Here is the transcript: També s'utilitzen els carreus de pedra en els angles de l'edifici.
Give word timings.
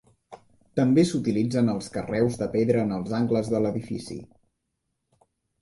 També 0.79 1.03
s'utilitzen 1.09 1.69
els 1.75 1.91
carreus 1.97 2.39
de 2.41 2.49
pedra 2.55 2.81
en 2.87 2.97
els 2.97 3.15
angles 3.21 3.53
de 3.55 3.63
l'edifici. 3.67 4.19